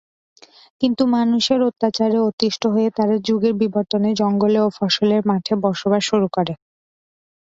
[0.81, 6.53] কিন্তু মানুষের অত্যাচারে অতিষ্ঠ হয়ে তাঁরা যুগের বিবর্তনে জঙ্গলে ও ফসলের মাঠে বসবাস শুরু করে।